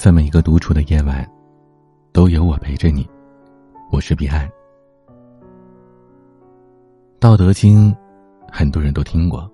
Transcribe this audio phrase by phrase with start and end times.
[0.00, 1.30] 在每一个独处的夜晚，
[2.10, 3.06] 都有我陪着你。
[3.92, 4.48] 我是彼岸。
[7.18, 7.92] 《道德经》，
[8.50, 9.46] 很多人都听过，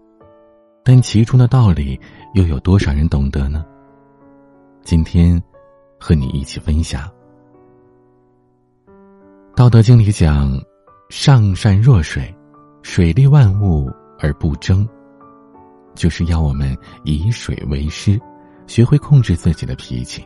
[0.85, 2.01] 但其中的道理
[2.35, 3.67] 又有多少人懂得呢？
[4.85, 5.43] 今天，
[5.98, 7.02] 和你一起分享。
[9.56, 10.56] 《道德经》里讲
[11.10, 12.32] ：“上善若水，
[12.82, 13.90] 水利万物
[14.20, 14.88] 而不争。”
[15.96, 16.72] 就是要我们
[17.02, 18.16] 以水为师，
[18.68, 20.24] 学会控制自己的脾气。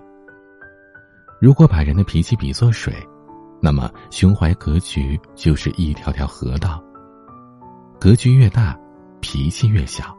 [1.41, 2.95] 如果把人的脾气比作水，
[3.63, 6.85] 那么胸怀格局就是一条条河道。
[7.99, 8.79] 格局越大，
[9.23, 10.15] 脾气越小，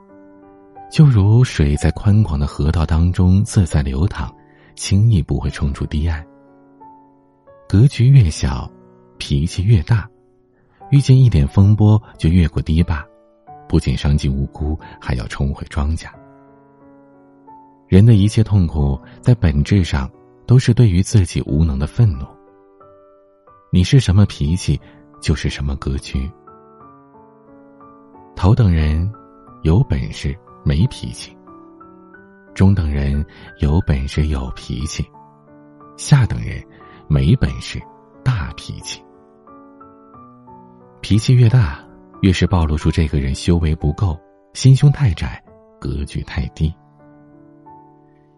[0.91, 4.34] 就如水在宽广的河道当中自在流淌，
[4.76, 6.26] 轻易不会冲出堤岸。
[7.70, 8.67] 格局越小，
[9.20, 10.09] 脾气越大，
[10.90, 13.05] 遇见一点风波就越过堤坝，
[13.70, 16.07] 不仅伤及无辜，还要冲毁庄稼。
[17.88, 20.09] 人的一切痛苦，在本质上。
[20.51, 22.25] 都是对于自己无能的愤怒。
[23.71, 24.77] 你是什么脾气，
[25.21, 26.29] 就是什么格局。
[28.35, 29.09] 头等人
[29.61, 31.34] 有本事没脾气，
[32.53, 33.26] 中等人
[33.61, 35.09] 有本事有脾气，
[35.95, 36.61] 下等人
[37.07, 37.81] 没本事
[38.21, 39.01] 大脾气。
[40.99, 41.79] 脾气越大，
[42.23, 44.20] 越是暴露出这个人修为不够，
[44.54, 45.41] 心胸太窄，
[45.79, 46.76] 格局太低。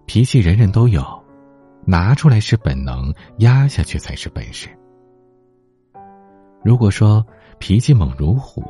[0.05, 1.22] 脾气人人都有。
[1.85, 4.69] 拿出来是本能，压下去才是本事。
[6.63, 7.25] 如果说
[7.59, 8.63] 脾气猛如虎，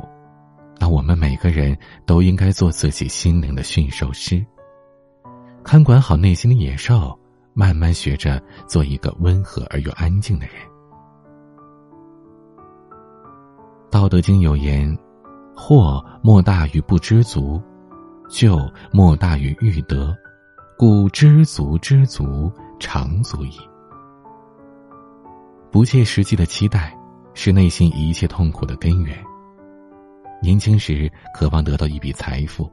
[0.79, 4.43] 那我们每个人都应该做自己心灵的驯兽师，
[5.63, 7.17] 看管好内心的野兽，
[7.53, 10.55] 慢慢学着做一个温和而又安静的人。
[13.91, 14.97] 道德经有言
[15.55, 17.61] ：“祸莫大于不知足，
[18.27, 18.59] 救
[18.91, 20.17] 莫大于欲得，
[20.79, 22.51] 故知足知足。”
[22.83, 23.57] 长足矣。
[25.71, 26.93] 不切实际的期待，
[27.33, 29.17] 是内心一切痛苦的根源。
[30.41, 32.69] 年轻时渴望得到一笔财富，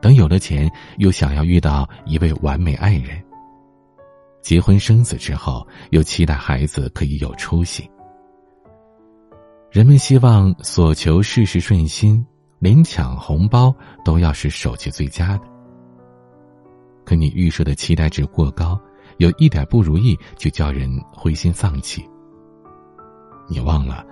[0.00, 3.22] 等有了钱，又想要遇到一位完美爱人。
[4.42, 7.88] 结婚生子之后，又期待孩子可以有出息。
[9.70, 12.26] 人们希望所求事事顺心，
[12.58, 13.72] 连抢红包
[14.04, 15.44] 都要是手气最佳的。
[17.04, 18.78] 可你预设的期待值过高。
[19.18, 22.04] 有一点不如意就叫人灰心丧气。
[23.48, 24.04] 你忘了，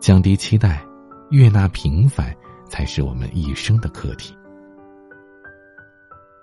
[0.00, 0.84] 降低期待，
[1.30, 2.34] 悦纳平凡，
[2.68, 4.34] 才是我们一生的课题。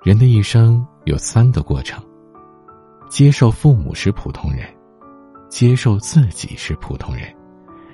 [0.03, 2.03] 人的一生有三个过程：
[3.09, 4.67] 接受父母是普通人，
[5.49, 7.33] 接受自己是普通人，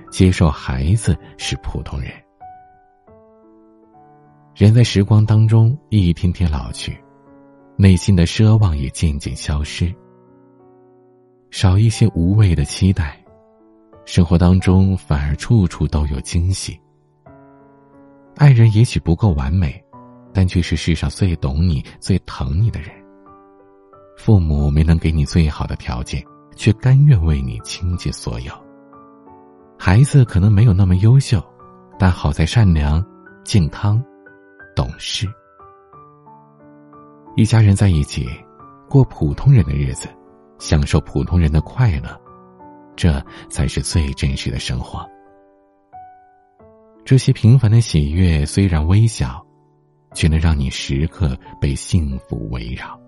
[0.09, 2.11] 接受孩子是普通人。
[4.55, 6.97] 人在时光当中一天天老去，
[7.77, 9.93] 内心的奢望也渐渐消失。
[11.50, 13.18] 少一些无谓的期待，
[14.06, 16.80] 生活当中反而处处都有惊喜。
[18.35, 19.84] 爱人也许不够完美，
[20.34, 22.91] 但却是世上最懂你、最疼你的人。
[24.18, 26.24] 父母没能给你最好的条件，
[26.56, 28.52] 却甘愿为你倾尽所有。
[29.79, 31.44] 孩子可能没有那么优秀，
[31.97, 33.03] 但好在善良、
[33.44, 34.03] 健康、
[34.75, 35.28] 懂事。
[37.35, 38.28] 一家人在一起，
[38.90, 40.08] 过普通人的日子。
[40.59, 42.19] 享受普通人的快乐，
[42.95, 45.07] 这才是最真实的生活。
[47.06, 49.46] 这些平凡的喜悦虽然微小，
[50.13, 53.00] 却能让你时刻被幸福围绕。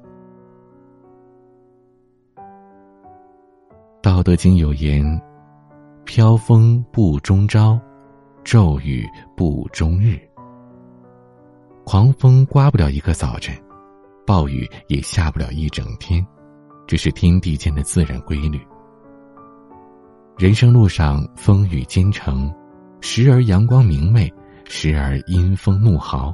[4.01, 5.03] 道德经有言
[6.05, 7.77] ：“飘风不终朝，
[8.45, 9.05] 骤雨
[9.35, 10.17] 不终日。”
[11.83, 13.53] 狂风刮不了一个早晨，
[14.25, 16.25] 暴雨也下不了一整天。
[16.89, 18.59] 这是天地间的自然规律。
[20.39, 22.51] 人生路上风雨兼程，
[22.99, 24.27] 时而阳光明媚，
[24.65, 26.33] 时而阴风怒号。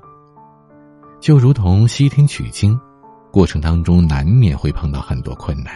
[1.19, 2.79] 就如同西天取经，
[3.33, 5.73] 过程当中难免会碰到很多困难。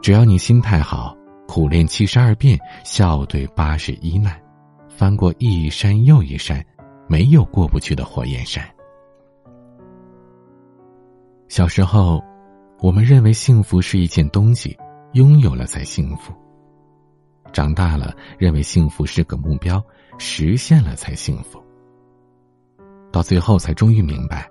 [0.00, 1.14] 只要你心态好，
[1.46, 4.40] 苦练七十二变，笑对八十一难，
[4.88, 6.64] 翻过一山又一山，
[7.06, 8.66] 没有过不去的火焰山。
[11.48, 12.18] 小时候。
[12.82, 14.76] 我们认为幸福是一件东西，
[15.12, 16.34] 拥有了才幸福。
[17.52, 19.80] 长大了，认为幸福是个目标，
[20.18, 21.62] 实现了才幸福。
[23.12, 24.48] 到最后，才终于明白，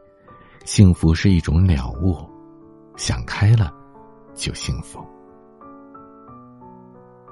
[0.63, 2.17] 幸福是一种了悟，
[2.95, 3.69] 想开了，
[4.33, 5.05] 就幸福。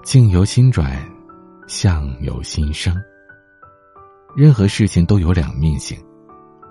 [0.03, 1.01] 境由心转，
[1.65, 2.93] 相由心生。
[4.35, 5.97] 任何事情都有两面性，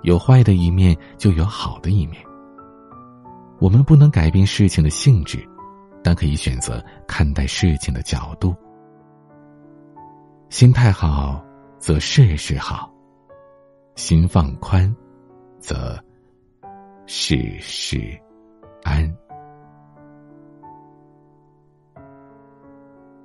[0.02, 2.22] 有坏的一面，就有好的一面。
[3.60, 5.38] 我们不能改变事情的性质，
[6.02, 8.54] 但可以选择看待事情的角度。
[10.48, 11.44] 心态好，
[11.78, 12.88] 则事事好；
[13.96, 14.94] 心放宽，
[15.58, 15.98] 则
[17.06, 18.00] 事事
[18.84, 19.12] 安。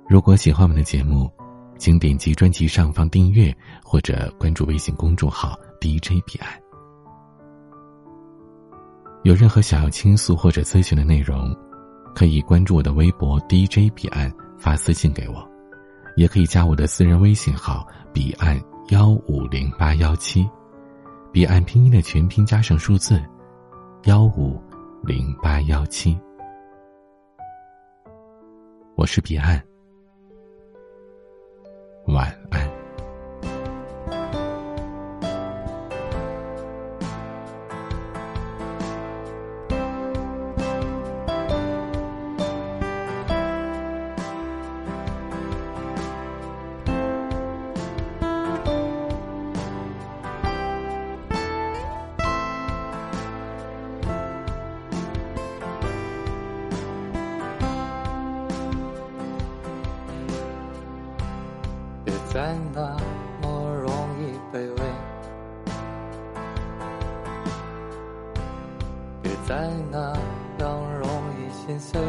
[0.06, 1.30] 如果喜欢我们的节目，
[1.78, 6.63] 请点击专辑上方订阅，或者关注微信公众号 DJ 彼岸。
[9.24, 11.56] 有任何想要倾诉或者咨询的内容，
[12.14, 15.42] 可以关注我的微博 DJ 彼岸发私信给我，
[16.14, 18.60] 也可以加我的私人微信号彼岸
[18.90, 20.46] 幺五零八幺七，
[21.32, 23.18] 彼岸拼音的全拼加上数字
[24.04, 24.62] 幺五
[25.02, 26.16] 零八幺七。
[28.94, 29.60] 我是彼岸。
[32.08, 32.73] 晚安。
[62.34, 62.96] 再那
[63.40, 64.76] 么容易卑微，
[69.22, 70.12] 别再那
[70.58, 71.08] 样容
[71.38, 72.00] 易心碎，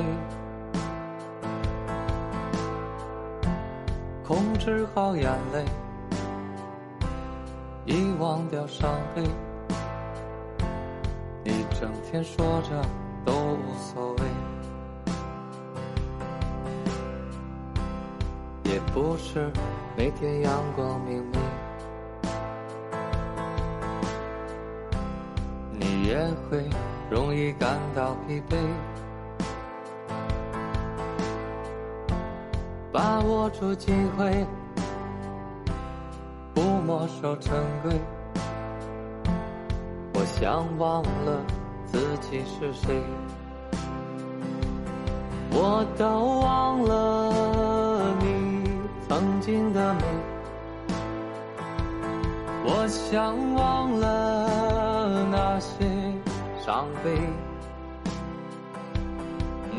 [4.27, 5.63] 控制好眼泪，
[7.85, 9.21] 遗忘掉伤悲。
[11.43, 12.81] 你整天说着
[13.23, 14.23] 都无所谓，
[18.65, 19.51] 也不是。
[19.97, 21.37] 每天阳光明媚，
[25.71, 26.17] 你也
[26.49, 26.67] 会
[27.09, 28.57] 容易感到疲惫。
[32.91, 34.45] 把握住机会，
[36.53, 37.53] 不墨守成
[37.83, 37.93] 规。
[40.13, 41.41] 我想忘了
[41.85, 43.01] 自己是谁，
[45.51, 47.34] 我都忘了。
[49.15, 50.01] 曾经的美，
[52.65, 55.85] 我想忘了那些
[56.59, 57.17] 伤悲。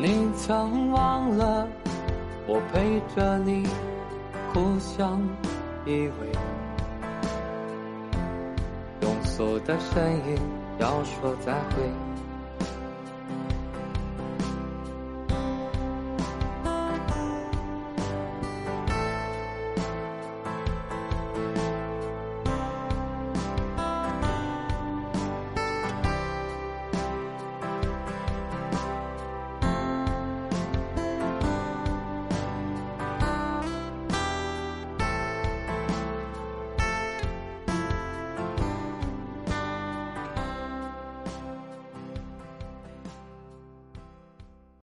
[0.01, 1.67] 你曾忘了
[2.47, 3.67] 我陪着你
[4.51, 5.21] 互相
[5.85, 6.33] 依偎，
[9.01, 10.41] 庸俗的身影
[10.79, 12.06] 要说再会。